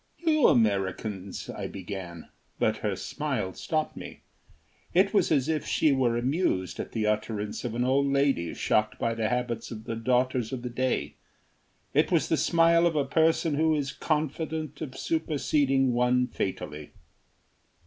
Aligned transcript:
"You 0.17 0.47
Americans," 0.47 1.47
I 1.47 1.67
began, 1.67 2.27
but 2.57 2.77
her 2.77 2.95
smile 2.95 3.53
stopped 3.53 3.95
me. 3.95 4.21
It 4.95 5.13
was 5.13 5.31
as 5.31 5.47
if 5.47 5.63
she 5.63 5.91
were 5.91 6.17
amused 6.17 6.79
at 6.79 6.93
the 6.93 7.05
utterances 7.05 7.65
of 7.65 7.75
an 7.75 7.83
old 7.83 8.07
lady 8.07 8.51
shocked 8.55 8.97
by 8.97 9.13
the 9.13 9.29
habits 9.29 9.69
of 9.69 9.83
the 9.83 9.95
daughters 9.95 10.51
of 10.51 10.63
the 10.63 10.71
day. 10.71 11.17
It 11.93 12.11
was 12.11 12.29
the 12.29 12.35
smile 12.37 12.87
of 12.87 12.95
a 12.95 13.05
person 13.05 13.53
who 13.53 13.75
is 13.75 13.91
confident 13.91 14.81
of 14.81 14.97
superseding 14.97 15.93
one 15.93 16.25
fatally. 16.25 16.93